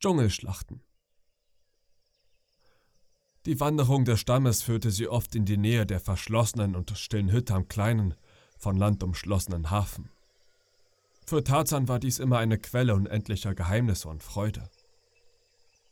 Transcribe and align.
Dschungelschlachten. 0.00 0.82
Die 3.46 3.58
Wanderung 3.60 4.04
des 4.04 4.20
Stammes 4.20 4.62
führte 4.62 4.90
sie 4.90 5.08
oft 5.08 5.34
in 5.34 5.44
die 5.44 5.56
Nähe 5.56 5.86
der 5.86 6.00
verschlossenen 6.00 6.76
und 6.76 6.96
stillen 6.96 7.32
Hütte 7.32 7.54
am 7.54 7.66
kleinen, 7.66 8.14
von 8.58 8.76
Land 8.76 9.02
umschlossenen 9.02 9.70
Hafen. 9.70 10.10
Für 11.26 11.42
Tarzan 11.42 11.88
war 11.88 11.98
dies 11.98 12.18
immer 12.18 12.38
eine 12.38 12.58
Quelle 12.58 12.94
unendlicher 12.94 13.54
Geheimnisse 13.54 14.08
und 14.08 14.22
Freude. 14.22 14.68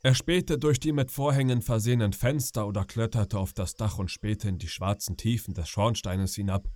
Er 0.03 0.14
spähte 0.14 0.59
durch 0.59 0.79
die 0.79 0.93
mit 0.93 1.11
Vorhängen 1.11 1.62
versehenen 1.62 2.12
Fenster 2.12 2.66
oder 2.66 2.84
kletterte 2.84 3.38
auf 3.38 3.52
das 3.52 3.75
Dach 3.75 3.98
und 3.98 4.11
spähte 4.11 4.48
in 4.48 4.59
die 4.59 4.68
schwarzen 4.68 5.16
Tiefen 5.16 5.54
des 5.54 5.68
Schornsteines 5.68 6.34
hinab, 6.34 6.68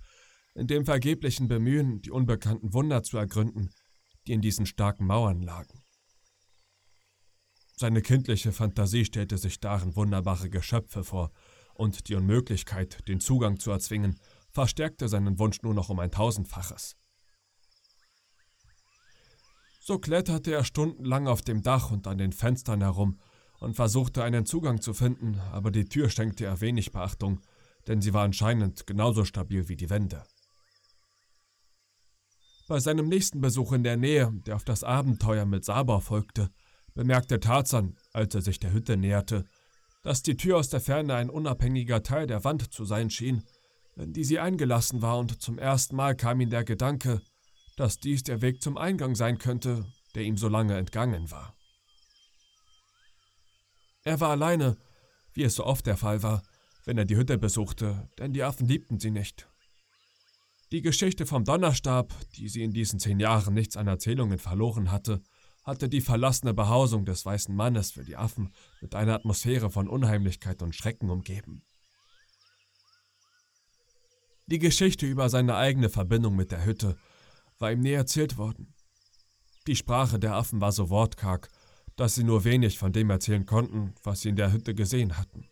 in 0.53 0.67
dem 0.67 0.85
vergeblichen 0.85 1.47
Bemühen, 1.47 2.01
die 2.01 2.11
unbekannten 2.11 2.73
Wunder 2.73 3.03
zu 3.03 3.17
ergründen, 3.17 3.69
die 4.27 4.33
in 4.33 4.41
diesen 4.41 4.65
starken 4.65 5.05
Mauern 5.05 5.41
lagen. 5.41 5.80
Seine 7.81 8.03
kindliche 8.03 8.51
Fantasie 8.51 9.05
stellte 9.05 9.39
sich 9.39 9.59
darin 9.59 9.95
wunderbare 9.95 10.51
Geschöpfe 10.51 11.03
vor, 11.03 11.31
und 11.73 12.09
die 12.09 12.13
Unmöglichkeit, 12.13 13.07
den 13.07 13.19
Zugang 13.19 13.59
zu 13.59 13.71
erzwingen, 13.71 14.19
verstärkte 14.51 15.09
seinen 15.09 15.39
Wunsch 15.39 15.63
nur 15.63 15.73
noch 15.73 15.89
um 15.89 15.97
ein 15.97 16.11
tausendfaches. 16.11 16.95
So 19.79 19.97
kletterte 19.97 20.51
er 20.51 20.63
stundenlang 20.63 21.27
auf 21.27 21.41
dem 21.41 21.63
Dach 21.63 21.89
und 21.89 22.05
an 22.05 22.19
den 22.19 22.33
Fenstern 22.33 22.81
herum 22.81 23.19
und 23.59 23.73
versuchte 23.73 24.23
einen 24.23 24.45
Zugang 24.45 24.79
zu 24.79 24.93
finden, 24.93 25.39
aber 25.51 25.71
die 25.71 25.85
Tür 25.85 26.11
schenkte 26.11 26.45
er 26.45 26.61
wenig 26.61 26.91
Beachtung, 26.91 27.41
denn 27.87 27.99
sie 27.99 28.13
war 28.13 28.25
anscheinend 28.25 28.85
genauso 28.85 29.25
stabil 29.25 29.69
wie 29.69 29.75
die 29.75 29.89
Wände. 29.89 30.21
Bei 32.67 32.79
seinem 32.79 33.09
nächsten 33.09 33.41
Besuch 33.41 33.71
in 33.71 33.81
der 33.81 33.97
Nähe, 33.97 34.31
der 34.45 34.55
auf 34.55 34.65
das 34.65 34.83
Abenteuer 34.83 35.45
mit 35.47 35.65
Sabor 35.65 36.01
folgte, 36.01 36.51
bemerkte 36.93 37.39
Tarzan, 37.39 37.95
als 38.13 38.35
er 38.35 38.41
sich 38.41 38.59
der 38.59 38.73
Hütte 38.73 38.97
näherte, 38.97 39.45
dass 40.03 40.23
die 40.23 40.35
Tür 40.35 40.57
aus 40.57 40.69
der 40.69 40.81
Ferne 40.81 41.15
ein 41.15 41.29
unabhängiger 41.29 42.03
Teil 42.03 42.27
der 42.27 42.43
Wand 42.43 42.73
zu 42.73 42.85
sein 42.85 43.09
schien, 43.09 43.43
in 43.95 44.13
die 44.13 44.23
sie 44.23 44.39
eingelassen 44.39 45.01
war, 45.01 45.17
und 45.19 45.41
zum 45.41 45.57
ersten 45.57 45.95
Mal 45.95 46.15
kam 46.15 46.41
ihm 46.41 46.49
der 46.49 46.63
Gedanke, 46.63 47.21
dass 47.77 47.99
dies 47.99 48.23
der 48.23 48.41
Weg 48.41 48.61
zum 48.61 48.77
Eingang 48.77 49.15
sein 49.15 49.37
könnte, 49.37 49.85
der 50.15 50.23
ihm 50.23 50.37
so 50.37 50.47
lange 50.47 50.77
entgangen 50.77 51.31
war. 51.31 51.55
Er 54.03 54.19
war 54.19 54.29
alleine, 54.29 54.77
wie 55.33 55.43
es 55.43 55.55
so 55.55 55.65
oft 55.65 55.85
der 55.85 55.97
Fall 55.97 56.23
war, 56.23 56.41
wenn 56.85 56.97
er 56.97 57.05
die 57.05 57.15
Hütte 57.15 57.37
besuchte, 57.37 58.09
denn 58.17 58.33
die 58.33 58.43
Affen 58.43 58.67
liebten 58.67 58.99
sie 58.99 59.11
nicht. 59.11 59.47
Die 60.71 60.81
Geschichte 60.81 61.25
vom 61.25 61.43
Donnerstab, 61.43 62.13
die 62.37 62.49
sie 62.49 62.63
in 62.63 62.71
diesen 62.71 62.99
zehn 62.99 63.19
Jahren 63.19 63.53
nichts 63.53 63.77
an 63.77 63.87
Erzählungen 63.87 64.39
verloren 64.39 64.91
hatte, 64.91 65.21
hatte 65.63 65.89
die 65.89 66.01
verlassene 66.01 66.53
Behausung 66.53 67.05
des 67.05 67.25
weißen 67.25 67.55
Mannes 67.55 67.91
für 67.91 68.03
die 68.03 68.17
Affen 68.17 68.53
mit 68.81 68.95
einer 68.95 69.13
Atmosphäre 69.13 69.69
von 69.69 69.87
Unheimlichkeit 69.87 70.61
und 70.61 70.75
Schrecken 70.75 71.09
umgeben. 71.09 71.63
Die 74.47 74.59
Geschichte 74.59 75.05
über 75.05 75.29
seine 75.29 75.55
eigene 75.55 75.89
Verbindung 75.89 76.35
mit 76.35 76.51
der 76.51 76.65
Hütte 76.65 76.97
war 77.59 77.71
ihm 77.71 77.81
nie 77.81 77.91
erzählt 77.91 78.37
worden. 78.37 78.73
Die 79.67 79.75
Sprache 79.75 80.19
der 80.19 80.33
Affen 80.33 80.59
war 80.59 80.71
so 80.71 80.89
wortkarg, 80.89 81.49
dass 81.95 82.15
sie 82.15 82.23
nur 82.23 82.43
wenig 82.43 82.79
von 82.79 82.91
dem 82.91 83.09
erzählen 83.11 83.45
konnten, 83.45 83.93
was 84.03 84.21
sie 84.21 84.29
in 84.29 84.35
der 84.35 84.51
Hütte 84.51 84.73
gesehen 84.73 85.17
hatten. 85.17 85.47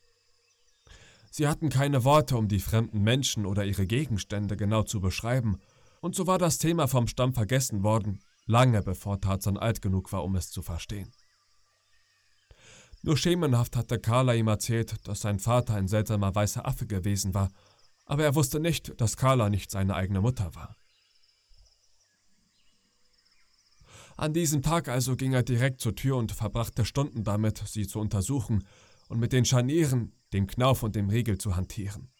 Sie 1.31 1.47
hatten 1.47 1.69
keine 1.69 2.03
Worte, 2.03 2.35
um 2.35 2.47
die 2.47 2.59
fremden 2.59 3.03
Menschen 3.03 3.45
oder 3.45 3.63
ihre 3.63 3.85
Gegenstände 3.85 4.57
genau 4.57 4.81
zu 4.81 4.99
beschreiben, 4.99 5.59
und 6.01 6.15
so 6.15 6.25
war 6.25 6.39
das 6.39 6.57
Thema 6.57 6.87
vom 6.87 7.07
Stamm 7.07 7.33
vergessen 7.33 7.83
worden 7.83 8.19
lange 8.49 8.81
bevor 8.81 9.21
Tarzan 9.21 9.57
alt 9.57 9.81
genug 9.81 10.11
war, 10.11 10.23
um 10.23 10.35
es 10.35 10.49
zu 10.49 10.61
verstehen. 10.63 11.11
Nur 13.03 13.15
schemenhaft 13.15 13.77
hatte 13.77 13.99
Carla 13.99 14.33
ihm 14.33 14.47
erzählt, 14.47 15.07
dass 15.07 15.21
sein 15.21 15.39
Vater 15.39 15.75
ein 15.75 15.87
seltsamer 15.87 16.33
weißer 16.33 16.67
Affe 16.67 16.85
gewesen 16.87 17.33
war, 17.33 17.49
aber 18.05 18.23
er 18.23 18.35
wusste 18.35 18.59
nicht, 18.59 18.99
dass 18.99 19.15
Carla 19.15 19.49
nicht 19.49 19.71
seine 19.71 19.95
eigene 19.95 20.19
Mutter 20.19 20.53
war. 20.55 20.75
An 24.17 24.33
diesem 24.33 24.63
Tag 24.63 24.89
also 24.89 25.15
ging 25.15 25.31
er 25.31 25.43
direkt 25.43 25.79
zur 25.79 25.95
Tür 25.95 26.17
und 26.17 26.33
verbrachte 26.33 26.83
Stunden 26.83 27.23
damit, 27.23 27.59
sie 27.67 27.87
zu 27.87 27.99
untersuchen 27.99 28.67
und 29.07 29.19
mit 29.19 29.31
den 29.31 29.45
Scharnieren, 29.45 30.11
dem 30.33 30.47
Knauf 30.47 30.83
und 30.83 30.95
dem 30.95 31.09
Riegel 31.09 31.37
zu 31.37 31.55
hantieren. 31.55 32.11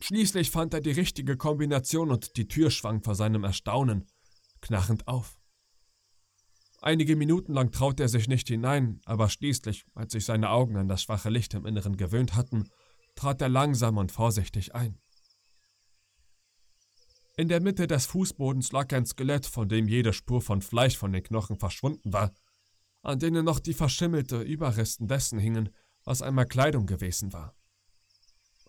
Schließlich 0.00 0.50
fand 0.50 0.74
er 0.74 0.80
die 0.80 0.90
richtige 0.90 1.36
Kombination 1.36 2.10
und 2.10 2.36
die 2.36 2.48
Tür 2.48 2.70
schwang 2.70 3.02
vor 3.02 3.14
seinem 3.14 3.44
Erstaunen 3.44 4.04
knarrend 4.64 5.06
auf. 5.06 5.38
Einige 6.80 7.16
Minuten 7.16 7.54
lang 7.54 7.70
traute 7.70 8.02
er 8.02 8.08
sich 8.08 8.28
nicht 8.28 8.48
hinein, 8.48 9.00
aber 9.04 9.28
schließlich, 9.28 9.86
als 9.94 10.12
sich 10.12 10.24
seine 10.24 10.50
Augen 10.50 10.76
an 10.76 10.88
das 10.88 11.02
schwache 11.02 11.30
Licht 11.30 11.54
im 11.54 11.66
Inneren 11.66 11.96
gewöhnt 11.96 12.34
hatten, 12.34 12.68
trat 13.14 13.40
er 13.40 13.48
langsam 13.48 13.96
und 13.96 14.12
vorsichtig 14.12 14.74
ein. 14.74 14.98
In 17.36 17.48
der 17.48 17.60
Mitte 17.60 17.86
des 17.86 18.06
Fußbodens 18.06 18.72
lag 18.72 18.92
ein 18.92 19.06
Skelett, 19.06 19.46
von 19.46 19.68
dem 19.68 19.88
jede 19.88 20.12
Spur 20.12 20.40
von 20.40 20.62
Fleisch 20.62 20.96
von 20.96 21.12
den 21.12 21.22
Knochen 21.22 21.56
verschwunden 21.56 22.12
war, 22.12 22.32
an 23.02 23.18
denen 23.18 23.44
noch 23.44 23.60
die 23.60 23.74
verschimmelte 23.74 24.40
Überresten 24.40 25.08
dessen 25.08 25.38
hingen, 25.38 25.70
was 26.04 26.22
einmal 26.22 26.46
Kleidung 26.46 26.86
gewesen 26.86 27.32
war. 27.32 27.54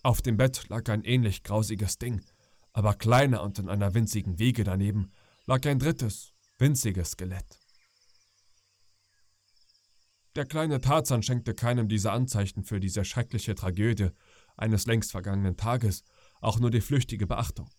Auf 0.03 0.21
dem 0.21 0.37
Bett 0.37 0.67
lag 0.69 0.87
ein 0.89 1.03
ähnlich 1.03 1.43
grausiges 1.43 1.97
Ding, 1.97 2.21
aber 2.73 2.93
kleiner 2.93 3.43
und 3.43 3.59
in 3.59 3.69
einer 3.69 3.93
winzigen 3.93 4.39
Wiege 4.39 4.63
daneben, 4.63 5.11
lag 5.45 5.65
ein 5.65 5.79
drittes, 5.79 6.33
winziges 6.57 7.11
Skelett. 7.11 7.59
Der 10.35 10.45
kleine 10.45 10.81
Tarzan 10.81 11.23
schenkte 11.23 11.53
keinem 11.53 11.87
dieser 11.87 12.11
Anzeichen 12.11 12.63
für 12.63 12.79
diese 12.79 13.05
schreckliche 13.05 13.55
Tragödie 13.55 14.09
eines 14.57 14.85
längst 14.85 15.11
vergangenen 15.11 15.55
Tages 15.55 16.03
auch 16.41 16.59
nur 16.59 16.71
die 16.71 16.81
flüchtige 16.81 17.27
Beachtung. 17.27 17.69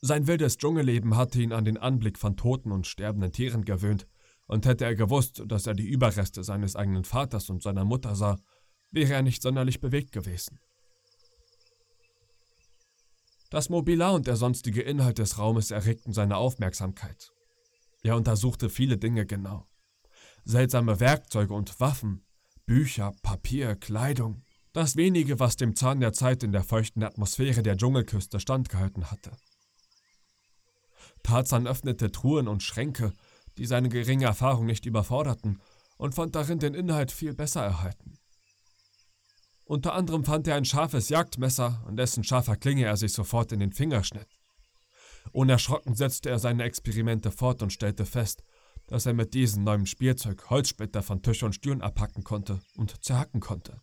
Sein 0.00 0.28
wildes 0.28 0.56
Dschungelleben 0.56 1.16
hatte 1.16 1.42
ihn 1.42 1.52
an 1.52 1.64
den 1.64 1.76
Anblick 1.76 2.18
von 2.18 2.36
toten 2.36 2.70
und 2.70 2.86
sterbenden 2.86 3.32
Tieren 3.32 3.64
gewöhnt, 3.64 4.06
und 4.48 4.64
hätte 4.66 4.86
er 4.86 4.94
gewusst, 4.96 5.42
dass 5.46 5.66
er 5.66 5.74
die 5.74 5.86
Überreste 5.86 6.42
seines 6.42 6.74
eigenen 6.74 7.04
Vaters 7.04 7.50
und 7.50 7.62
seiner 7.62 7.84
Mutter 7.84 8.16
sah, 8.16 8.38
wäre 8.90 9.12
er 9.12 9.22
nicht 9.22 9.42
sonderlich 9.42 9.78
bewegt 9.80 10.10
gewesen. 10.10 10.58
Das 13.50 13.70
Mobiliar 13.70 14.12
und 14.12 14.26
der 14.26 14.36
sonstige 14.36 14.82
Inhalt 14.82 15.18
des 15.18 15.38
Raumes 15.38 15.70
erregten 15.70 16.12
seine 16.12 16.36
Aufmerksamkeit. 16.36 17.32
Er 18.02 18.16
untersuchte 18.16 18.68
viele 18.68 18.98
Dinge 18.98 19.24
genau. 19.24 19.66
Seltsame 20.44 21.00
Werkzeuge 21.00 21.54
und 21.54 21.80
Waffen, 21.80 22.26
Bücher, 22.66 23.14
Papier, 23.22 23.74
Kleidung, 23.74 24.42
das 24.74 24.96
wenige, 24.96 25.40
was 25.40 25.56
dem 25.56 25.74
Zahn 25.74 26.00
der 26.00 26.12
Zeit 26.12 26.42
in 26.42 26.52
der 26.52 26.62
feuchten 26.62 27.02
Atmosphäre 27.02 27.62
der 27.62 27.76
Dschungelküste 27.76 28.38
standgehalten 28.38 29.10
hatte. 29.10 29.32
Tarzan 31.22 31.66
öffnete 31.66 32.12
Truhen 32.12 32.48
und 32.48 32.62
Schränke, 32.62 33.12
die 33.56 33.66
seine 33.66 33.88
geringe 33.88 34.26
Erfahrung 34.26 34.66
nicht 34.66 34.84
überforderten, 34.84 35.60
und 35.96 36.14
fand 36.14 36.36
darin 36.36 36.58
den 36.58 36.74
Inhalt 36.74 37.10
viel 37.10 37.34
besser 37.34 37.62
erhalten. 37.64 38.18
Unter 39.68 39.92
anderem 39.92 40.24
fand 40.24 40.48
er 40.48 40.54
ein 40.54 40.64
scharfes 40.64 41.10
Jagdmesser, 41.10 41.84
an 41.86 41.94
dessen 41.94 42.24
scharfer 42.24 42.56
Klinge 42.56 42.86
er 42.86 42.96
sich 42.96 43.12
sofort 43.12 43.52
in 43.52 43.60
den 43.60 43.72
Finger 43.72 44.02
schnitt. 44.02 44.38
Unerschrocken 45.30 45.94
setzte 45.94 46.30
er 46.30 46.38
seine 46.38 46.64
Experimente 46.64 47.30
fort 47.30 47.62
und 47.62 47.70
stellte 47.70 48.06
fest, 48.06 48.42
dass 48.86 49.04
er 49.04 49.12
mit 49.12 49.34
diesem 49.34 49.64
neuen 49.64 49.84
Spielzeug 49.84 50.48
Holzsplitter 50.48 51.02
von 51.02 51.20
Tisch 51.20 51.42
und 51.42 51.54
Stühlen 51.54 51.82
abhacken 51.82 52.24
konnte 52.24 52.60
und 52.76 53.04
zerhacken 53.04 53.40
konnte. 53.40 53.82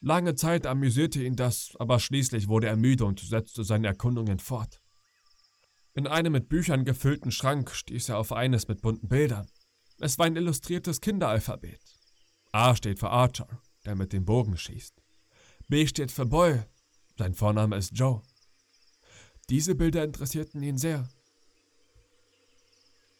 Lange 0.00 0.34
Zeit 0.34 0.66
amüsierte 0.66 1.22
ihn 1.22 1.36
das, 1.36 1.70
aber 1.78 2.00
schließlich 2.00 2.48
wurde 2.48 2.66
er 2.66 2.76
müde 2.76 3.04
und 3.04 3.20
setzte 3.20 3.62
seine 3.62 3.86
Erkundungen 3.86 4.40
fort. 4.40 4.82
In 5.94 6.08
einem 6.08 6.32
mit 6.32 6.48
Büchern 6.48 6.84
gefüllten 6.84 7.30
Schrank 7.30 7.70
stieß 7.70 8.08
er 8.08 8.18
auf 8.18 8.32
eines 8.32 8.66
mit 8.66 8.82
bunten 8.82 9.06
Bildern. 9.06 9.46
Es 10.00 10.18
war 10.18 10.26
ein 10.26 10.34
illustriertes 10.34 11.00
Kinderalphabet. 11.00 11.78
A 12.50 12.74
steht 12.74 12.98
für 12.98 13.10
Archer, 13.10 13.62
der 13.84 13.94
mit 13.94 14.12
dem 14.12 14.24
Bogen 14.24 14.56
schießt. 14.56 15.02
B 15.68 15.86
steht 15.86 16.10
für 16.10 16.26
Boy. 16.26 16.62
Sein 17.18 17.34
Vorname 17.34 17.76
ist 17.76 17.92
Joe. 17.96 18.22
Diese 19.48 19.74
Bilder 19.74 20.04
interessierten 20.04 20.62
ihn 20.62 20.78
sehr. 20.78 21.08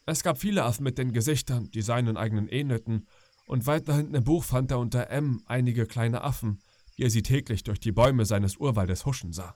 Es 0.05 0.21
gab 0.21 0.37
viele 0.37 0.63
Affen 0.63 0.83
mit 0.83 0.97
den 0.97 1.13
Gesichtern, 1.13 1.69
die 1.71 1.81
seinen 1.81 2.17
eigenen 2.17 2.47
ähnelten, 2.47 3.07
und 3.47 3.67
weiter 3.67 3.95
hinten 3.95 4.15
im 4.15 4.23
Buch 4.23 4.43
fand 4.43 4.71
er 4.71 4.79
unter 4.79 5.09
M 5.09 5.43
einige 5.45 5.85
kleine 5.85 6.21
Affen, 6.21 6.61
wie 6.95 7.03
er 7.03 7.09
sie 7.09 7.21
täglich 7.21 7.63
durch 7.63 7.79
die 7.79 7.91
Bäume 7.91 8.25
seines 8.25 8.57
Urwaldes 8.57 9.05
huschen 9.05 9.33
sah. 9.33 9.55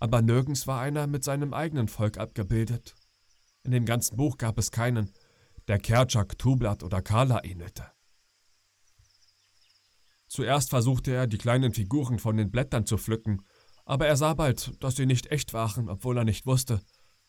Aber 0.00 0.22
nirgends 0.22 0.66
war 0.66 0.80
einer 0.80 1.06
mit 1.06 1.24
seinem 1.24 1.54
eigenen 1.54 1.88
Volk 1.88 2.18
abgebildet. 2.18 2.94
In 3.62 3.70
dem 3.70 3.86
ganzen 3.86 4.16
Buch 4.16 4.38
gab 4.38 4.58
es 4.58 4.70
keinen, 4.70 5.12
der 5.68 5.78
Kerchak, 5.78 6.38
Tublat 6.38 6.82
oder 6.82 7.00
Kala 7.00 7.44
ähnelte. 7.44 7.90
Zuerst 10.32 10.70
versuchte 10.70 11.12
er, 11.12 11.26
die 11.26 11.36
kleinen 11.36 11.74
Figuren 11.74 12.18
von 12.18 12.38
den 12.38 12.50
Blättern 12.50 12.86
zu 12.86 12.96
pflücken, 12.96 13.42
aber 13.84 14.06
er 14.06 14.16
sah 14.16 14.32
bald, 14.32 14.82
dass 14.82 14.96
sie 14.96 15.04
nicht 15.04 15.30
echt 15.30 15.52
waren, 15.52 15.90
obwohl 15.90 16.16
er 16.16 16.24
nicht 16.24 16.46
wusste, 16.46 16.80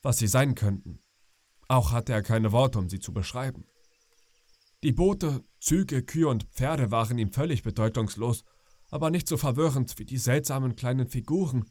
was 0.01 0.19
sie 0.19 0.27
sein 0.27 0.55
könnten. 0.55 1.01
Auch 1.67 1.91
hatte 1.91 2.13
er 2.13 2.21
keine 2.23 2.53
Worte, 2.53 2.79
um 2.79 2.87
sie 2.87 3.01
zu 3.01 3.11
beschreiben. 3.11 3.65
Die 4.83 4.93
Boote, 4.93 5.43
Züge, 5.59 6.01
Kühe 6.03 6.29
und 6.29 6.45
Pferde 6.45 6.91
waren 6.91 7.17
ihm 7.17 7.33
völlig 7.33 7.61
bedeutungslos, 7.61 8.45
aber 8.89 9.09
nicht 9.09 9.27
so 9.27 9.35
verwirrend 9.35 9.99
wie 9.99 10.05
die 10.05 10.17
seltsamen 10.17 10.77
kleinen 10.77 11.09
Figuren, 11.09 11.65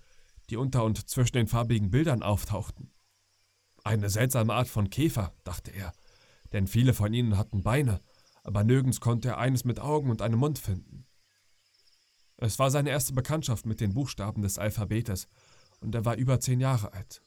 die 0.50 0.58
unter 0.58 0.84
und 0.84 1.08
zwischen 1.08 1.38
den 1.38 1.48
farbigen 1.48 1.90
Bildern 1.90 2.22
auftauchten. 2.22 2.92
Eine 3.84 4.10
seltsame 4.10 4.52
Art 4.52 4.68
von 4.68 4.90
Käfer, 4.90 5.32
dachte 5.44 5.70
er, 5.70 5.94
denn 6.52 6.66
viele 6.66 6.92
von 6.92 7.14
ihnen 7.14 7.38
hatten 7.38 7.62
Beine, 7.62 8.02
aber 8.44 8.64
nirgends 8.64 9.00
konnte 9.00 9.28
er 9.28 9.38
eines 9.38 9.64
mit 9.64 9.80
Augen 9.80 10.10
und 10.10 10.20
einem 10.20 10.38
Mund 10.38 10.58
finden. 10.58 11.06
Es 12.44 12.58
war 12.58 12.72
seine 12.72 12.90
erste 12.90 13.12
Bekanntschaft 13.12 13.66
mit 13.66 13.80
den 13.80 13.94
Buchstaben 13.94 14.42
des 14.42 14.58
Alphabetes, 14.58 15.28
und 15.80 15.94
er 15.94 16.04
war 16.04 16.16
über 16.16 16.40
zehn 16.40 16.58
Jahre 16.58 16.92
alt. 16.92 17.22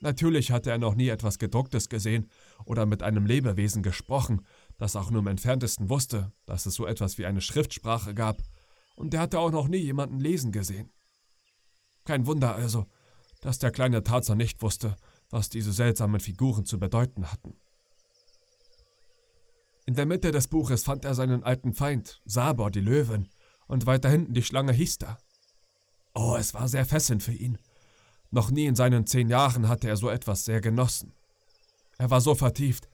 Natürlich 0.00 0.50
hatte 0.50 0.70
er 0.70 0.76
noch 0.76 0.94
nie 0.94 1.08
etwas 1.08 1.38
Gedrucktes 1.38 1.88
gesehen 1.88 2.28
oder 2.66 2.84
mit 2.84 3.02
einem 3.02 3.24
Lebewesen 3.24 3.82
gesprochen, 3.82 4.44
das 4.76 4.96
auch 4.96 5.10
nur 5.10 5.22
im 5.22 5.28
entferntesten 5.28 5.88
wusste, 5.88 6.30
dass 6.44 6.66
es 6.66 6.74
so 6.74 6.86
etwas 6.86 7.16
wie 7.16 7.24
eine 7.24 7.40
Schriftsprache 7.40 8.12
gab, 8.12 8.42
und 8.96 9.14
er 9.14 9.20
hatte 9.20 9.38
auch 9.38 9.50
noch 9.50 9.66
nie 9.66 9.78
jemanden 9.78 10.20
lesen 10.20 10.52
gesehen. 10.52 10.92
Kein 12.04 12.26
Wunder 12.26 12.54
also, 12.54 12.84
dass 13.40 13.60
der 13.60 13.70
kleine 13.70 14.02
Tarzan 14.02 14.36
nicht 14.36 14.60
wusste, 14.60 14.94
was 15.30 15.48
diese 15.48 15.72
seltsamen 15.72 16.20
Figuren 16.20 16.66
zu 16.66 16.78
bedeuten 16.78 17.32
hatten. 17.32 17.56
In 19.86 19.94
der 19.94 20.04
Mitte 20.04 20.32
des 20.32 20.48
Buches 20.48 20.84
fand 20.84 21.06
er 21.06 21.14
seinen 21.14 21.42
alten 21.44 21.72
Feind, 21.72 22.20
Sabor 22.26 22.70
die 22.70 22.80
Löwen, 22.80 23.30
und 23.66 23.86
weiter 23.86 24.08
hinten 24.08 24.34
die 24.34 24.42
Schlange 24.42 24.72
Hista. 24.72 25.18
Oh, 26.14 26.36
es 26.38 26.54
war 26.54 26.68
sehr 26.68 26.84
fesselnd 26.84 27.22
für 27.22 27.32
ihn. 27.32 27.58
Noch 28.30 28.50
nie 28.50 28.66
in 28.66 28.74
seinen 28.74 29.06
zehn 29.06 29.28
Jahren 29.28 29.68
hatte 29.68 29.88
er 29.88 29.96
so 29.96 30.08
etwas 30.08 30.44
sehr 30.44 30.60
genossen. 30.60 31.12
Er 31.98 32.10
war 32.10 32.20
so 32.20 32.34
vertieft, 32.34 32.88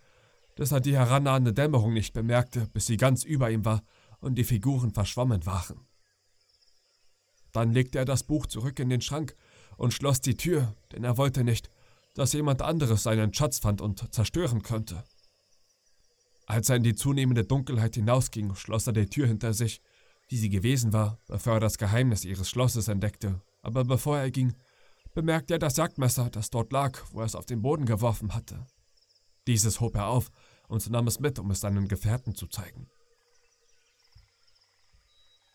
dass 0.56 0.72
er 0.72 0.80
die 0.80 0.96
herannahende 0.96 1.52
Dämmerung 1.52 1.92
nicht 1.92 2.12
bemerkte, 2.12 2.66
bis 2.72 2.86
sie 2.86 2.96
ganz 2.96 3.24
über 3.24 3.50
ihm 3.50 3.64
war 3.64 3.82
und 4.20 4.34
die 4.36 4.44
Figuren 4.44 4.92
verschwommen 4.92 5.46
waren. 5.46 5.86
Dann 7.52 7.72
legte 7.72 7.98
er 7.98 8.04
das 8.04 8.22
Buch 8.22 8.46
zurück 8.46 8.78
in 8.78 8.90
den 8.90 9.00
Schrank 9.00 9.34
und 9.76 9.94
schloss 9.94 10.20
die 10.20 10.36
Tür, 10.36 10.74
denn 10.92 11.04
er 11.04 11.16
wollte 11.16 11.42
nicht, 11.42 11.70
dass 12.14 12.32
jemand 12.32 12.62
anderes 12.62 13.02
seinen 13.02 13.32
Schatz 13.32 13.58
fand 13.58 13.80
und 13.80 14.12
zerstören 14.14 14.62
könnte. 14.62 15.04
Als 16.46 16.68
er 16.68 16.76
in 16.76 16.82
die 16.82 16.94
zunehmende 16.94 17.44
Dunkelheit 17.44 17.94
hinausging, 17.94 18.54
schloss 18.54 18.86
er 18.86 18.92
die 18.92 19.06
Tür 19.06 19.26
hinter 19.26 19.54
sich, 19.54 19.80
wie 20.30 20.38
sie 20.38 20.48
gewesen 20.48 20.92
war, 20.92 21.18
bevor 21.26 21.54
er 21.54 21.60
das 21.60 21.76
Geheimnis 21.76 22.24
ihres 22.24 22.48
Schlosses 22.48 22.88
entdeckte. 22.88 23.42
Aber 23.62 23.84
bevor 23.84 24.16
er 24.18 24.30
ging, 24.30 24.54
bemerkte 25.12 25.54
er 25.54 25.58
das 25.58 25.76
Jagdmesser, 25.76 26.30
das 26.30 26.50
dort 26.50 26.72
lag, 26.72 26.98
wo 27.10 27.20
er 27.20 27.26
es 27.26 27.34
auf 27.34 27.46
den 27.46 27.62
Boden 27.62 27.84
geworfen 27.84 28.32
hatte. 28.32 28.64
Dieses 29.48 29.80
hob 29.80 29.96
er 29.96 30.06
auf 30.06 30.30
und 30.68 30.88
nahm 30.88 31.08
es 31.08 31.18
mit, 31.18 31.40
um 31.40 31.50
es 31.50 31.60
seinen 31.60 31.88
Gefährten 31.88 32.36
zu 32.36 32.46
zeigen. 32.46 32.88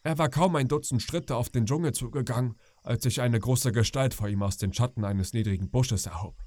Er 0.03 0.17
war 0.17 0.29
kaum 0.29 0.55
ein 0.57 0.67
Dutzend 0.67 1.01
Schritte 1.01 1.35
auf 1.35 1.49
den 1.49 1.65
Dschungel 1.65 1.93
zugegangen, 1.93 2.59
als 2.83 3.03
sich 3.03 3.21
eine 3.21 3.39
große 3.39 3.71
Gestalt 3.71 4.13
vor 4.13 4.27
ihm 4.27 4.43
aus 4.43 4.57
den 4.57 4.73
Schatten 4.73 5.05
eines 5.05 5.33
niedrigen 5.33 5.71
Busches 5.71 6.05
erhob. 6.05 6.37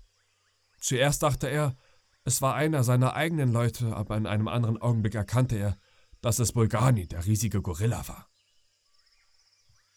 Zuerst 0.81 1.23
dachte 1.23 1.49
er, 1.49 1.77
es 2.25 2.43
war 2.43 2.55
einer 2.55 2.85
seiner 2.85 3.15
eigenen 3.15 3.53
Leute, 3.53 3.97
aber 3.97 4.17
in 4.19 4.27
einem 4.27 4.49
anderen 4.49 4.77
Augenblick 4.77 5.15
erkannte 5.15 5.57
er, 5.57 5.79
dass 6.21 6.39
es 6.39 6.53
Bulgani, 6.53 7.07
der 7.07 7.25
riesige 7.27 7.63
Gorilla, 7.63 8.07
war. 8.09 8.29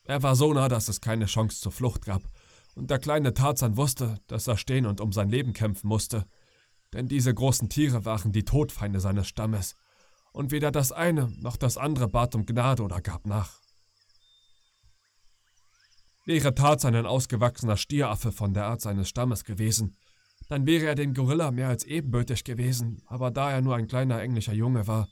Er 0.03 0.23
war 0.23 0.35
so 0.35 0.53
nah, 0.53 0.67
dass 0.67 0.87
es 0.87 1.01
keine 1.01 1.25
Chance 1.25 1.61
zur 1.61 1.71
Flucht 1.71 2.05
gab, 2.05 2.23
und 2.75 2.89
der 2.89 2.99
kleine 2.99 3.33
Tarzan 3.33 3.77
wusste, 3.77 4.19
dass 4.27 4.47
er 4.47 4.57
stehen 4.57 4.85
und 4.85 5.01
um 5.01 5.11
sein 5.11 5.29
Leben 5.29 5.53
kämpfen 5.53 5.87
musste, 5.87 6.25
denn 6.93 7.07
diese 7.07 7.33
großen 7.33 7.69
Tiere 7.69 8.05
waren 8.05 8.31
die 8.31 8.45
Todfeinde 8.45 8.99
seines 8.99 9.27
Stammes, 9.27 9.75
und 10.33 10.51
weder 10.51 10.71
das 10.71 10.91
eine 10.91 11.29
noch 11.37 11.57
das 11.57 11.77
andere 11.77 12.07
bat 12.07 12.35
um 12.35 12.45
Gnade 12.45 12.83
oder 12.83 13.01
gab 13.01 13.25
nach. 13.25 13.59
Wäre 16.25 16.53
Tarzan 16.53 16.95
ein 16.95 17.05
ausgewachsener 17.05 17.77
Stieraffe 17.77 18.31
von 18.31 18.53
der 18.53 18.65
Art 18.65 18.81
seines 18.81 19.09
Stammes 19.09 19.43
gewesen, 19.43 19.97
dann 20.49 20.65
wäre 20.65 20.85
er 20.85 20.95
dem 20.95 21.13
Gorilla 21.13 21.51
mehr 21.51 21.69
als 21.69 21.83
ebenbürtig 21.85 22.43
gewesen, 22.43 23.01
aber 23.07 23.31
da 23.31 23.51
er 23.51 23.61
nur 23.61 23.75
ein 23.75 23.87
kleiner 23.87 24.21
englischer 24.21 24.53
Junge 24.53 24.87
war, 24.87 25.07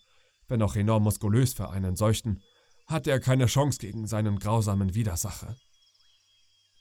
wenn 0.49 0.61
auch 0.61 0.75
enorm 0.75 1.03
muskulös 1.03 1.53
für 1.53 1.69
einen 1.69 1.95
solchen, 1.95 2.41
hatte 2.87 3.11
er 3.11 3.19
keine 3.19 3.45
Chance 3.45 3.79
gegen 3.79 4.07
seinen 4.07 4.39
grausamen 4.39 4.95
Widersacher. 4.95 5.55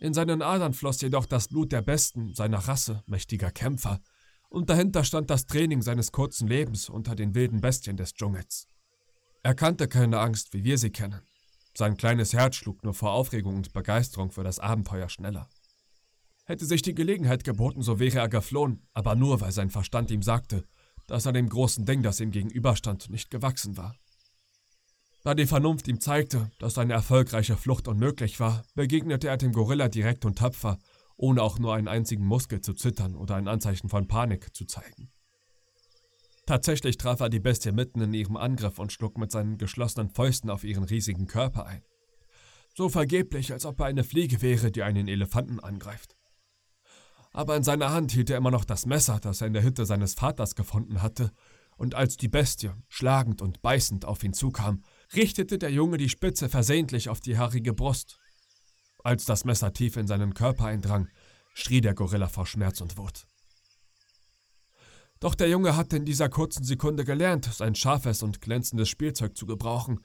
In 0.00 0.14
seinen 0.14 0.42
Adern 0.42 0.74
floss 0.74 1.00
jedoch 1.00 1.26
das 1.26 1.48
Blut 1.48 1.72
der 1.72 1.82
Besten, 1.82 2.34
seiner 2.34 2.58
Rasse, 2.58 3.02
mächtiger 3.06 3.50
Kämpfer, 3.50 4.00
und 4.48 4.70
dahinter 4.70 5.04
stand 5.04 5.28
das 5.28 5.46
Training 5.46 5.82
seines 5.82 6.12
kurzen 6.12 6.48
Lebens 6.48 6.88
unter 6.88 7.14
den 7.14 7.34
wilden 7.34 7.60
Bestien 7.60 7.96
des 7.96 8.14
Dschungels. 8.14 8.66
Er 9.42 9.54
kannte 9.54 9.88
keine 9.88 10.18
Angst, 10.20 10.54
wie 10.54 10.64
wir 10.64 10.78
sie 10.78 10.90
kennen. 10.90 11.20
Sein 11.74 11.96
kleines 11.96 12.32
Herz 12.32 12.56
schlug 12.56 12.82
nur 12.82 12.94
vor 12.94 13.12
Aufregung 13.12 13.56
und 13.56 13.72
Begeisterung 13.72 14.30
für 14.30 14.42
das 14.42 14.58
Abenteuer 14.58 15.08
schneller. 15.08 15.48
Hätte 16.44 16.64
sich 16.64 16.82
die 16.82 16.94
Gelegenheit 16.94 17.44
geboten, 17.44 17.82
so 17.82 18.00
wäre 18.00 18.18
er 18.18 18.28
geflohen, 18.28 18.88
aber 18.94 19.14
nur, 19.14 19.40
weil 19.40 19.52
sein 19.52 19.70
Verstand 19.70 20.10
ihm 20.10 20.22
sagte, 20.22 20.64
dass 21.08 21.26
er 21.26 21.32
dem 21.32 21.48
großen 21.48 21.84
Ding, 21.84 22.02
das 22.02 22.20
ihm 22.20 22.30
gegenüberstand, 22.30 23.10
nicht 23.10 23.30
gewachsen 23.30 23.76
war. 23.76 23.96
Da 25.24 25.34
die 25.34 25.46
Vernunft 25.46 25.88
ihm 25.88 26.00
zeigte, 26.00 26.50
dass 26.60 26.78
eine 26.78 26.92
erfolgreiche 26.92 27.56
Flucht 27.56 27.88
unmöglich 27.88 28.38
war, 28.38 28.62
begegnete 28.74 29.26
er 29.26 29.36
dem 29.36 29.52
Gorilla 29.52 29.88
direkt 29.88 30.24
und 30.24 30.38
tapfer 30.38 30.78
ohne 31.18 31.42
auch 31.42 31.58
nur 31.58 31.74
einen 31.74 31.88
einzigen 31.88 32.24
Muskel 32.24 32.60
zu 32.60 32.72
zittern 32.72 33.16
oder 33.16 33.34
ein 33.34 33.48
Anzeichen 33.48 33.88
von 33.88 34.06
Panik 34.06 34.54
zu 34.54 34.64
zeigen. 34.64 35.10
Tatsächlich 36.46 36.96
traf 36.96 37.20
er 37.20 37.28
die 37.28 37.40
Bestie 37.40 37.72
mitten 37.72 38.00
in 38.00 38.14
ihrem 38.14 38.36
Angriff 38.36 38.78
und 38.78 38.92
schlug 38.92 39.18
mit 39.18 39.30
seinen 39.30 39.58
geschlossenen 39.58 40.08
Fäusten 40.08 40.48
auf 40.48 40.64
ihren 40.64 40.84
riesigen 40.84 41.26
Körper 41.26 41.66
ein. 41.66 41.82
So 42.74 42.88
vergeblich, 42.88 43.52
als 43.52 43.66
ob 43.66 43.80
er 43.80 43.86
eine 43.86 44.04
Fliege 44.04 44.40
wäre, 44.40 44.70
die 44.70 44.82
einen 44.82 45.08
Elefanten 45.08 45.60
angreift. 45.60 46.16
Aber 47.38 47.56
in 47.56 47.62
seiner 47.62 47.92
Hand 47.92 48.10
hielt 48.10 48.30
er 48.30 48.36
immer 48.36 48.50
noch 48.50 48.64
das 48.64 48.84
Messer, 48.84 49.20
das 49.20 49.40
er 49.40 49.46
in 49.46 49.52
der 49.52 49.62
Hütte 49.62 49.86
seines 49.86 50.14
Vaters 50.14 50.56
gefunden 50.56 51.02
hatte, 51.02 51.30
und 51.76 51.94
als 51.94 52.16
die 52.16 52.26
Bestie, 52.26 52.72
schlagend 52.88 53.42
und 53.42 53.62
beißend, 53.62 54.04
auf 54.04 54.24
ihn 54.24 54.32
zukam, 54.32 54.82
richtete 55.14 55.56
der 55.56 55.70
Junge 55.70 55.98
die 55.98 56.08
Spitze 56.08 56.48
versehentlich 56.48 57.08
auf 57.08 57.20
die 57.20 57.38
haarige 57.38 57.74
Brust. 57.74 58.18
Als 59.04 59.24
das 59.24 59.44
Messer 59.44 59.72
tief 59.72 59.96
in 59.96 60.08
seinen 60.08 60.34
Körper 60.34 60.64
eindrang, 60.64 61.06
schrie 61.54 61.80
der 61.80 61.94
Gorilla 61.94 62.26
vor 62.26 62.44
Schmerz 62.44 62.80
und 62.80 62.98
Wut. 62.98 63.28
Doch 65.20 65.36
der 65.36 65.48
Junge 65.48 65.76
hatte 65.76 65.96
in 65.96 66.04
dieser 66.04 66.28
kurzen 66.28 66.64
Sekunde 66.64 67.04
gelernt, 67.04 67.44
sein 67.44 67.76
scharfes 67.76 68.24
und 68.24 68.40
glänzendes 68.40 68.88
Spielzeug 68.88 69.36
zu 69.36 69.46
gebrauchen, 69.46 70.00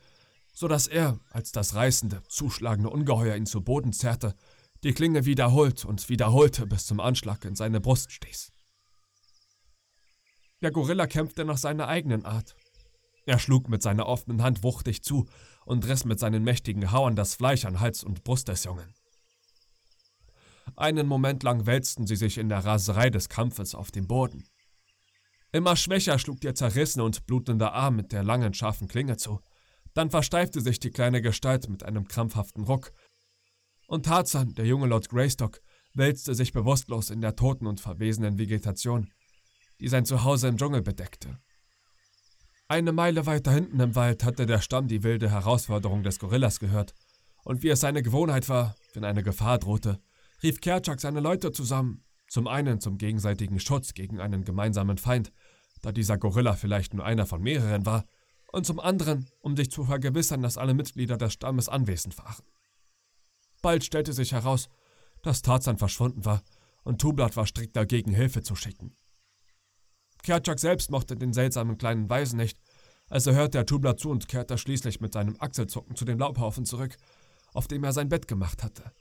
so 0.54 0.68
dass 0.68 0.86
er, 0.86 1.20
als 1.32 1.52
das 1.52 1.74
reißende, 1.74 2.22
zuschlagende 2.28 2.92
Ungeheuer 2.92 3.36
ihn 3.36 3.48
zu 3.48 3.64
Boden 3.64 3.92
zerrte, 3.92 4.36
die 4.84 4.94
Klinge 4.94 5.26
wiederholt 5.26 5.86
und 5.86 6.10
wiederholte 6.10 6.68
bis 6.68 6.86
zum 6.86 7.00
Anschlag 7.00 7.46
in 7.46 7.56
seine 7.56 7.80
Brust 7.80 8.12
stieß. 8.12 8.52
Der 10.62 10.72
Gorilla 10.72 11.08
kämpfte 11.08 11.46
nach 11.46 11.58
seiner 11.58 11.88
eigenen 11.88 12.26
Art. 12.26 12.56
Er 13.26 13.40
schlug 13.40 13.70
mit 13.70 13.82
seiner 13.82 14.08
offenen 14.08 14.42
Hand 14.42 14.64
wuchtig 14.64 15.04
zu 15.04 15.28
und 15.66 15.88
riss 15.88 16.06
mit 16.06 16.20
seinen 16.20 16.44
mächtigen 16.44 16.92
Hauern 16.92 17.16
das 17.16 17.36
Fleisch 17.36 17.66
an 17.66 17.80
Hals 17.80 18.04
und 18.04 18.24
Brust 18.24 18.48
des 18.50 18.66
Jungen. 18.66 18.94
Einen 20.76 21.08
Moment 21.08 21.44
lang 21.44 21.66
wälzten 21.66 22.08
sie 22.08 22.16
sich 22.16 22.38
in 22.38 22.50
der 22.50 22.66
Raserei 22.66 23.10
des 23.10 23.30
Kampfes 23.30 23.76
auf 23.76 23.92
dem 23.92 24.08
Boden. 24.08 24.46
Immer 25.52 25.76
schwächer 25.76 26.18
schlug 26.18 26.42
der 26.42 26.56
zerrissene 26.56 27.04
und 27.04 27.28
blutende 27.28 27.72
Arm 27.72 27.96
mit 27.96 28.12
der 28.12 28.24
langen, 28.24 28.54
scharfen 28.54 28.88
Klinge 28.88 29.18
zu. 29.18 29.40
Dann 29.94 30.10
versteifte 30.10 30.62
sich 30.62 30.80
die 30.80 30.90
kleine 30.90 31.22
Gestalt 31.22 31.70
mit 31.70 31.84
einem 31.84 32.08
krampfhaften 32.08 32.64
Ruck. 32.64 32.92
Und 33.94 34.08
Tarzan, 34.08 34.56
der 34.56 34.66
junge 34.66 34.88
Lord 34.88 35.08
Greystock, 35.08 35.62
wälzte 35.94 36.34
sich 36.34 36.52
bewusstlos 36.52 37.12
in 37.12 37.22
der 37.22 37.36
toten 37.36 37.68
und 37.68 37.80
verwesenen 37.80 38.40
Vegetation, 38.40 39.14
die 39.80 39.88
sein 39.88 40.04
Zuhause 40.04 40.48
im 40.48 40.58
Dschungel 40.58 40.82
bedeckte. 40.82 41.38
Eine 42.68 42.92
Meile 42.92 43.28
weiter 43.28 43.52
hinten 43.52 43.80
im 43.80 43.94
Wald 43.94 44.24
hatte 44.24 44.48
der 44.48 44.62
Stamm 44.62 44.88
die 44.88 45.04
wilde 45.04 45.30
Herausforderung 45.30 46.02
des 46.02 46.18
Gorillas 46.18 46.60
gehört, 46.60 46.96
und 47.44 47.62
wie 47.62 47.70
es 47.70 47.82
seine 47.82 48.02
Gewohnheit 48.02 48.50
war, 48.50 48.76
wenn 48.96 49.04
eine 49.04 49.22
Gefahr 49.22 49.60
drohte, 49.60 50.00
rief 50.42 50.60
Kerchak 50.60 51.00
seine 51.00 51.20
Leute 51.20 51.52
zusammen, 51.52 52.04
zum 52.28 52.48
einen 52.48 52.80
zum 52.80 52.98
gegenseitigen 52.98 53.60
Schutz 53.60 53.94
gegen 53.94 54.20
einen 54.20 54.44
gemeinsamen 54.44 54.98
Feind, 54.98 55.32
da 55.84 55.92
dieser 55.92 56.18
Gorilla 56.18 56.54
vielleicht 56.54 56.96
nur 56.96 57.06
einer 57.06 57.28
von 57.28 57.44
mehreren 57.44 57.86
war, 57.86 58.06
und 58.52 58.66
zum 58.66 58.80
anderen, 58.80 59.28
um 59.42 59.56
sich 59.56 59.70
zu 59.70 59.84
vergewissern, 59.84 60.42
dass 60.42 60.58
alle 60.58 60.74
Mitglieder 60.74 61.18
des 61.18 61.34
Stammes 61.34 61.70
anwesend 61.70 62.18
waren. 62.18 62.44
Bald 63.64 63.84
stellte 63.84 64.14
sich 64.14 64.34
heraus, 64.34 64.70
dass 65.24 65.42
Tarzan 65.42 65.78
verschwunden 65.78 66.26
war, 66.26 66.44
und 66.84 67.00
Tublat 67.00 67.36
war 67.38 67.48
strikt 67.48 67.76
dagegen, 67.76 68.14
Hilfe 68.14 68.44
zu 68.44 68.56
schicken. 68.56 68.96
Kerchak 70.22 70.60
selbst 70.60 70.92
mochte 70.92 71.16
den 71.16 71.34
seltsamen 71.34 71.78
kleinen 71.78 72.10
Weisen 72.10 72.38
nicht, 72.38 72.60
also 73.10 73.32
hörte 73.32 73.58
er 73.58 73.66
Tublat 73.66 74.00
zu 74.00 74.10
und 74.10 74.28
kehrte 74.28 74.58
schließlich 74.58 75.00
mit 75.02 75.14
seinem 75.14 75.38
Achselzucken 75.40 75.96
zu 75.96 76.06
dem 76.06 76.20
Laubhaufen 76.20 76.66
zurück, 76.66 76.98
auf 77.54 77.68
dem 77.68 77.84
er 77.84 77.94
sein 77.94 78.10
Bett 78.10 78.28
gemacht 78.28 78.64
hatte. 78.64 78.92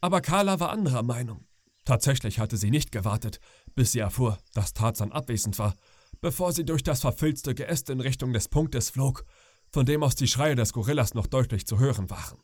Aber 0.00 0.20
Carla 0.20 0.60
war 0.60 0.70
anderer 0.70 1.02
Meinung. 1.02 1.46
Tatsächlich 1.84 2.38
hatte 2.38 2.56
sie 2.56 2.70
nicht 2.70 2.92
gewartet, 2.92 3.40
bis 3.74 3.92
sie 3.92 3.98
erfuhr, 3.98 4.38
dass 4.54 4.72
Tarzan 4.72 5.12
abwesend 5.12 5.58
war, 5.58 5.74
bevor 6.20 6.52
sie 6.52 6.64
durch 6.64 6.84
das 6.84 7.00
verfilzte 7.00 7.54
Geäst 7.54 7.90
in 7.90 8.00
Richtung 8.00 8.32
des 8.32 8.48
Punktes 8.48 8.90
flog, 8.90 9.24
von 9.72 9.84
dem 9.84 10.02
aus 10.02 10.14
die 10.14 10.28
Schreie 10.28 10.54
des 10.54 10.72
Gorillas 10.72 11.14
noch 11.14 11.26
deutlich 11.26 11.66
zu 11.66 11.78
hören 11.78 12.08
waren. 12.10 12.38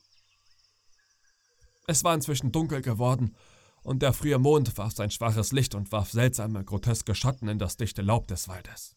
Es 1.87 2.03
war 2.03 2.15
inzwischen 2.15 2.53
dunkel 2.53 2.83
geworden, 2.83 3.35
und 3.83 4.03
der 4.03 4.13
frühe 4.13 4.39
Mond 4.39 4.77
warf 4.77 4.95
sein 4.95 5.11
schwaches 5.11 5.53
Licht 5.53 5.77
und 5.77 5.93
warf 5.93 6.11
seltsame, 6.11 6.65
groteske 6.65 7.15
Schatten 7.15 7.49
in 7.49 7.59
das 7.59 7.77
dichte 7.77 8.03
Laub 8.03 8.27
des 8.27 8.49
Waldes. 8.49 8.97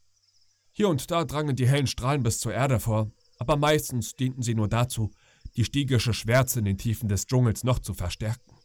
Hier 0.72 0.90
und 0.90 1.12
da 1.12 1.26
drangen 1.26 1.56
die 1.56 1.68
hellen 1.68 1.86
Strahlen 1.86 2.24
bis 2.24 2.40
zur 2.40 2.54
Erde 2.54 2.80
vor, 2.80 3.12
aber 3.38 3.56
meistens 3.56 4.16
dienten 4.16 4.42
sie 4.42 4.56
nur 4.56 4.68
dazu, 4.68 5.12
die 5.56 5.66
stiegische 5.66 6.14
Schwärze 6.14 6.60
in 6.60 6.66
den 6.66 6.78
Tiefen 6.78 7.08
des 7.08 7.28
Dschungels 7.28 7.64
noch 7.64 7.80
zu 7.80 7.94
verstärken. 7.94 8.56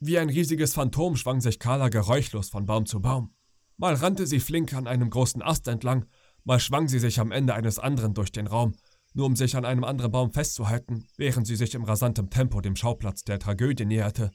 Wie 0.00 0.18
ein 0.18 0.28
riesiges 0.28 0.74
Phantom 0.74 1.16
schwang 1.16 1.40
sich 1.40 1.58
Carla 1.58 1.88
geräuschlos 1.88 2.50
von 2.50 2.66
Baum 2.66 2.86
zu 2.86 3.00
Baum. 3.00 3.34
Mal 3.76 3.94
rannte 3.94 4.28
sie 4.28 4.38
flink 4.38 4.72
an 4.74 4.86
einem 4.86 5.10
großen 5.10 5.42
Ast 5.42 5.66
entlang, 5.66 6.06
mal 6.44 6.60
schwang 6.60 6.86
sie 6.86 7.00
sich 7.00 7.18
am 7.18 7.32
Ende 7.32 7.54
eines 7.54 7.80
anderen 7.80 8.14
durch 8.14 8.30
den 8.30 8.46
Raum, 8.46 8.74
nur 9.14 9.26
um 9.26 9.36
sich 9.36 9.56
an 9.56 9.64
einem 9.64 9.84
anderen 9.84 10.12
Baum 10.12 10.32
festzuhalten, 10.32 11.06
während 11.16 11.46
sie 11.46 11.56
sich 11.56 11.74
im 11.74 11.84
rasantem 11.84 12.30
Tempo 12.30 12.60
dem 12.60 12.76
Schauplatz 12.76 13.24
der 13.24 13.38
Tragödie 13.38 13.86
näherte, 13.86 14.30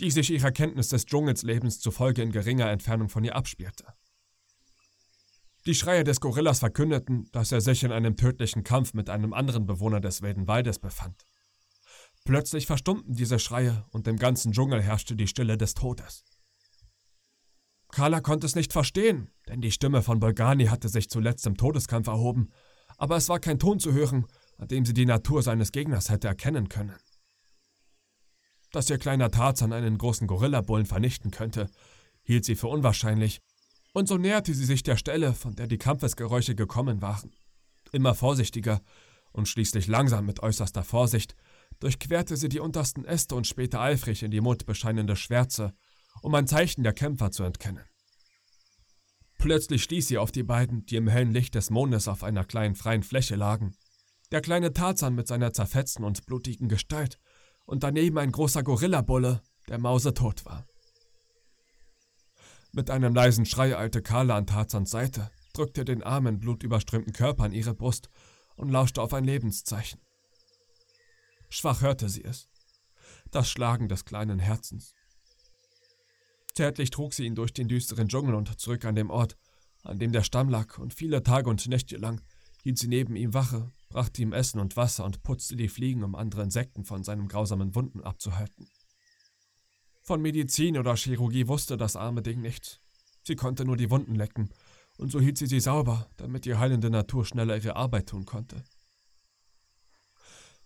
die 0.00 0.10
sich 0.10 0.30
ihrer 0.30 0.52
Kenntnis 0.52 0.88
des 0.88 1.06
Dschungelslebens 1.06 1.80
zufolge 1.80 2.22
in 2.22 2.32
geringer 2.32 2.70
Entfernung 2.70 3.08
von 3.08 3.24
ihr 3.24 3.36
abspielte. 3.36 3.84
Die 5.66 5.74
Schreie 5.74 6.04
des 6.04 6.20
Gorillas 6.20 6.60
verkündeten, 6.60 7.28
dass 7.32 7.52
er 7.52 7.60
sich 7.60 7.84
in 7.84 7.92
einem 7.92 8.16
tödlichen 8.16 8.64
Kampf 8.64 8.94
mit 8.94 9.10
einem 9.10 9.34
anderen 9.34 9.66
Bewohner 9.66 10.00
des 10.00 10.22
wilden 10.22 10.48
Waldes 10.48 10.78
befand. 10.78 11.22
Plötzlich 12.24 12.66
verstummten 12.66 13.14
diese 13.14 13.38
Schreie 13.38 13.84
und 13.90 14.08
im 14.08 14.16
ganzen 14.16 14.52
Dschungel 14.52 14.82
herrschte 14.82 15.16
die 15.16 15.26
Stille 15.26 15.58
des 15.58 15.74
Todes. 15.74 16.24
Carla 17.90 18.20
konnte 18.20 18.46
es 18.46 18.54
nicht 18.54 18.72
verstehen, 18.72 19.30
denn 19.48 19.60
die 19.60 19.72
Stimme 19.72 20.02
von 20.02 20.20
Bolgani 20.20 20.66
hatte 20.66 20.88
sich 20.88 21.10
zuletzt 21.10 21.46
im 21.46 21.56
Todeskampf 21.56 22.06
erhoben, 22.06 22.52
aber 23.00 23.16
es 23.16 23.30
war 23.30 23.40
kein 23.40 23.58
Ton 23.58 23.80
zu 23.80 23.92
hören, 23.94 24.26
an 24.58 24.68
dem 24.68 24.84
sie 24.84 24.92
die 24.92 25.06
Natur 25.06 25.42
seines 25.42 25.72
Gegners 25.72 26.10
hätte 26.10 26.28
erkennen 26.28 26.68
können. 26.68 26.94
Dass 28.72 28.90
ihr 28.90 28.98
kleiner 28.98 29.30
Tarzan 29.30 29.72
einen 29.72 29.96
großen 29.96 30.26
Gorillabullen 30.26 30.84
vernichten 30.84 31.30
könnte, 31.30 31.70
hielt 32.22 32.44
sie 32.44 32.56
für 32.56 32.68
unwahrscheinlich, 32.68 33.40
und 33.94 34.06
so 34.06 34.18
näherte 34.18 34.52
sie 34.52 34.66
sich 34.66 34.82
der 34.82 34.98
Stelle, 34.98 35.32
von 35.32 35.56
der 35.56 35.66
die 35.66 35.78
Kampfesgeräusche 35.78 36.54
gekommen 36.54 37.00
waren. 37.00 37.32
Immer 37.90 38.14
vorsichtiger 38.14 38.82
und 39.32 39.48
schließlich 39.48 39.86
langsam 39.86 40.26
mit 40.26 40.42
äußerster 40.42 40.84
Vorsicht 40.84 41.34
durchquerte 41.80 42.36
sie 42.36 42.50
die 42.50 42.60
untersten 42.60 43.06
Äste 43.06 43.34
und 43.34 43.46
spähte 43.46 43.80
eifrig 43.80 44.22
in 44.22 44.30
die 44.30 44.42
mondbescheinende 44.42 45.16
Schwärze, 45.16 45.72
um 46.20 46.34
ein 46.34 46.46
Zeichen 46.46 46.82
der 46.82 46.92
Kämpfer 46.92 47.30
zu 47.30 47.44
entkennen. 47.44 47.89
Plötzlich 49.40 49.82
stieß 49.82 50.06
sie 50.06 50.18
auf 50.18 50.32
die 50.32 50.42
beiden, 50.42 50.84
die 50.84 50.96
im 50.96 51.08
hellen 51.08 51.32
Licht 51.32 51.54
des 51.54 51.70
Mondes 51.70 52.08
auf 52.08 52.22
einer 52.22 52.44
kleinen 52.44 52.74
freien 52.74 53.02
Fläche 53.02 53.36
lagen. 53.36 53.74
Der 54.32 54.42
kleine 54.42 54.74
Tarzan 54.74 55.14
mit 55.14 55.26
seiner 55.28 55.54
zerfetzten 55.54 56.04
und 56.04 56.26
blutigen 56.26 56.68
Gestalt 56.68 57.18
und 57.64 57.82
daneben 57.82 58.18
ein 58.18 58.32
großer 58.32 58.62
Gorillabulle, 58.62 59.40
der 59.66 59.78
mausetot 59.78 60.44
war. 60.44 60.66
Mit 62.72 62.90
einem 62.90 63.14
leisen 63.14 63.46
Schrei 63.46 63.76
eilte 63.76 64.02
Carla 64.02 64.36
an 64.36 64.46
Tarzans 64.46 64.90
Seite, 64.90 65.30
drückte 65.54 65.86
den 65.86 66.02
armen, 66.02 66.38
blutüberströmten 66.38 67.14
Körper 67.14 67.44
an 67.44 67.52
ihre 67.52 67.74
Brust 67.74 68.10
und 68.56 68.68
lauschte 68.68 69.00
auf 69.00 69.14
ein 69.14 69.24
Lebenszeichen. 69.24 70.00
Schwach 71.48 71.80
hörte 71.80 72.10
sie 72.10 72.24
es. 72.24 72.50
Das 73.30 73.50
Schlagen 73.50 73.88
des 73.88 74.04
kleinen 74.04 74.38
Herzens. 74.38 74.94
Zärtlich 76.54 76.90
trug 76.90 77.14
sie 77.14 77.26
ihn 77.26 77.34
durch 77.34 77.52
den 77.52 77.68
düsteren 77.68 78.08
Dschungel 78.08 78.34
und 78.34 78.60
zurück 78.60 78.84
an 78.84 78.94
dem 78.94 79.10
Ort, 79.10 79.36
an 79.82 79.98
dem 79.98 80.12
der 80.12 80.22
Stamm 80.22 80.48
lag, 80.48 80.78
und 80.78 80.94
viele 80.94 81.22
Tage 81.22 81.48
und 81.48 81.66
Nächte 81.68 81.96
lang 81.96 82.20
hielt 82.62 82.78
sie 82.78 82.88
neben 82.88 83.16
ihm 83.16 83.34
Wache, 83.34 83.72
brachte 83.88 84.22
ihm 84.22 84.32
Essen 84.32 84.60
und 84.60 84.76
Wasser 84.76 85.04
und 85.04 85.22
putzte 85.22 85.56
die 85.56 85.68
Fliegen, 85.68 86.04
um 86.04 86.14
andere 86.14 86.42
Insekten 86.42 86.84
von 86.84 87.02
seinen 87.02 87.28
grausamen 87.28 87.74
Wunden 87.74 88.02
abzuhalten. 88.02 88.68
Von 90.02 90.22
Medizin 90.22 90.76
oder 90.76 90.96
Chirurgie 90.96 91.48
wusste 91.48 91.76
das 91.76 91.96
arme 91.96 92.22
Ding 92.22 92.40
nichts. 92.40 92.80
Sie 93.22 93.36
konnte 93.36 93.64
nur 93.64 93.76
die 93.76 93.90
Wunden 93.90 94.14
lecken, 94.14 94.50
und 94.98 95.10
so 95.10 95.20
hielt 95.20 95.38
sie 95.38 95.46
sie 95.46 95.60
sauber, 95.60 96.10
damit 96.16 96.44
die 96.44 96.56
heilende 96.56 96.90
Natur 96.90 97.24
schneller 97.24 97.56
ihre 97.56 97.76
Arbeit 97.76 98.08
tun 98.08 98.26
konnte. 98.26 98.64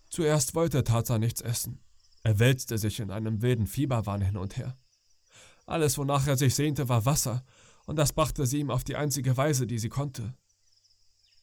Zuerst 0.09 0.55
wollte 0.55 0.83
Tarzan 0.83 1.21
nichts 1.21 1.41
essen. 1.41 1.79
Er 2.23 2.39
wälzte 2.39 2.77
sich 2.77 2.99
in 2.99 3.11
einem 3.11 3.41
wilden 3.41 3.67
Fieberwahn 3.67 4.21
hin 4.21 4.37
und 4.37 4.57
her. 4.57 4.77
Alles, 5.65 5.97
wonach 5.97 6.27
er 6.27 6.37
sich 6.37 6.55
sehnte, 6.55 6.89
war 6.89 7.05
Wasser, 7.05 7.43
und 7.85 7.97
das 7.97 8.13
brachte 8.13 8.45
sie 8.45 8.59
ihm 8.59 8.71
auf 8.71 8.83
die 8.83 8.95
einzige 8.95 9.35
Weise, 9.37 9.67
die 9.67 9.79
sie 9.79 9.89
konnte. 9.89 10.33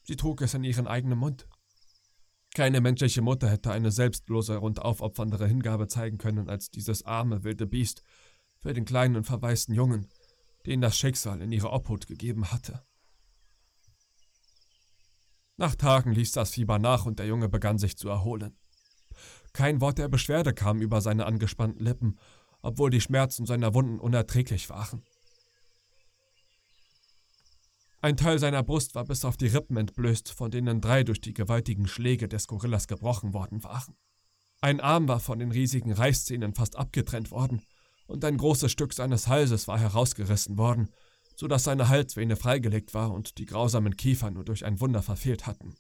Sie 0.05 0.17
trug 0.17 0.43
es 0.43 0.55
in 0.55 0.65
ihren 0.65 0.87
eigenen 0.87 1.19
Mund. 1.19 1.47
Keine 2.55 2.81
menschliche 2.81 3.23
Mutter 3.23 3.49
hätte 3.49 3.73
eine 3.73 3.91
selbstlose 3.91 4.61
und 4.61 4.83
aufopferndere 4.83 5.47
Hingabe 5.47 5.89
zeigen 5.89 6.19
können 6.19 6.51
als 6.51 6.71
dieses 6.71 7.05
arme, 7.05 7.45
wilde 7.45 7.67
Biest 7.67 8.03
für 8.61 8.73
den 8.73 8.85
kleinen 8.85 9.17
und 9.17 9.25
verwaisten 9.25 9.75
Jungen, 9.75 10.09
den 10.67 10.81
das 10.81 10.97
Schicksal 10.97 11.41
in 11.41 11.51
ihre 11.51 11.71
Obhut 11.71 12.07
gegeben 12.07 12.53
hatte. 12.53 12.85
Nach 15.57 15.75
Tagen 15.75 16.13
ließ 16.13 16.33
das 16.33 16.51
Fieber 16.51 16.79
nach 16.79 17.07
und 17.07 17.19
der 17.19 17.27
Junge 17.27 17.49
begann 17.49 17.79
sich 17.79 17.97
zu 17.97 18.09
erholen. 18.09 18.57
Kein 19.53 19.81
Wort 19.81 19.99
der 19.99 20.09
Beschwerde 20.09 20.55
kam 20.55 20.81
über 20.81 21.01
seine 21.01 21.27
angespannten 21.27 21.85
Lippen, 21.85 22.19
obwohl 22.63 22.91
die 22.91 23.01
Schmerzen 23.01 23.45
seiner 23.47 23.75
Wunden 23.75 23.99
unerträglich 23.99 24.71
waren. 24.71 25.03
Ein 28.01 28.17
Teil 28.17 28.39
seiner 28.39 28.65
Brust 28.65 28.97
war 28.97 29.05
bis 29.05 29.25
auf 29.25 29.37
die 29.37 29.47
Rippen 29.47 29.77
entblößt, 29.77 30.33
von 30.33 30.51
denen 30.51 30.81
drei 30.81 31.05
durch 31.05 31.21
die 31.21 31.35
gewaltigen 31.35 31.87
Schläge 31.87 32.27
des 32.27 32.49
Gorillas 32.49 32.89
gebrochen 32.89 33.33
worden 33.33 33.63
waren. 33.63 33.95
Ein 34.61 34.81
Arm 34.81 35.07
war 35.07 35.21
von 35.21 35.39
den 35.39 35.53
riesigen 35.53 35.93
Reißzähnen 35.93 36.55
fast 36.55 36.77
abgetrennt 36.77 37.31
worden, 37.31 37.63
und 38.07 38.25
ein 38.25 38.37
großes 38.37 38.71
Stück 38.71 38.93
seines 38.93 39.29
Halses 39.29 39.69
war 39.69 39.79
herausgerissen 39.79 40.59
worden, 40.59 40.89
so 41.37 41.47
dass 41.47 41.65
seine 41.65 41.89
Halsvene 41.89 42.37
freigelegt 42.37 42.93
war 42.93 43.13
und 43.13 43.39
die 43.39 43.47
grausamen 43.47 43.97
Kiefer 43.97 44.31
nur 44.31 44.45
durch 44.45 44.65
ein 44.65 44.81
Wunder 44.81 45.03
verfehlt 45.03 45.47
hatten. 45.47 45.77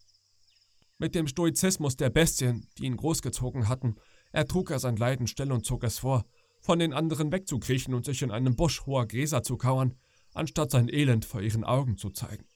Mit 0.98 1.14
dem 1.14 1.26
Stoizismus 1.26 1.96
der 1.96 2.10
Bestien, 2.10 2.68
die 2.78 2.84
ihn 2.84 2.96
großgezogen 2.96 3.68
hatten, 3.68 3.96
ertrug 4.30 4.70
er 4.70 4.78
sein 4.78 4.96
Leiden 4.96 5.26
still 5.26 5.50
und 5.50 5.66
zog 5.66 5.82
es 5.84 5.98
vor, 5.98 6.24
von 6.62 6.78
den 6.78 6.92
anderen 6.92 7.32
wegzukriechen 7.32 7.92
und 7.92 8.06
sich 8.06 8.22
in 8.22 8.30
einem 8.30 8.56
Busch 8.56 8.86
hoher 8.86 9.06
Gräser 9.06 9.42
zu 9.42 9.56
kauern, 9.56 9.94
anstatt 10.32 10.70
sein 10.70 10.88
Elend 10.88 11.24
vor 11.24 11.42
ihren 11.42 11.64
Augen 11.64 11.98
zu 11.98 12.10
zeigen. 12.10 12.46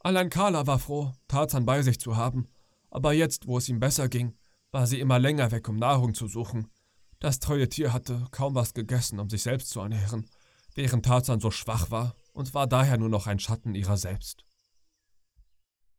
Allein 0.00 0.30
Carla 0.30 0.66
war 0.66 0.78
froh, 0.78 1.12
Tarzan 1.26 1.66
bei 1.66 1.82
sich 1.82 1.98
zu 1.98 2.16
haben, 2.16 2.48
aber 2.90 3.12
jetzt, 3.12 3.46
wo 3.46 3.58
es 3.58 3.68
ihm 3.68 3.80
besser 3.80 4.08
ging, 4.08 4.36
war 4.70 4.86
sie 4.86 5.00
immer 5.00 5.18
länger 5.18 5.50
weg, 5.50 5.68
um 5.68 5.76
Nahrung 5.76 6.14
zu 6.14 6.28
suchen. 6.28 6.70
Das 7.18 7.40
treue 7.40 7.68
Tier 7.68 7.92
hatte 7.92 8.26
kaum 8.30 8.54
was 8.54 8.74
gegessen, 8.74 9.18
um 9.18 9.28
sich 9.28 9.42
selbst 9.42 9.70
zu 9.70 9.80
ernähren, 9.80 10.26
während 10.74 11.04
Tarzan 11.04 11.40
so 11.40 11.50
schwach 11.50 11.90
war 11.90 12.14
und 12.32 12.54
war 12.54 12.66
daher 12.66 12.98
nur 12.98 13.08
noch 13.08 13.26
ein 13.26 13.40
Schatten 13.40 13.74
ihrer 13.74 13.96
selbst. 13.96 14.44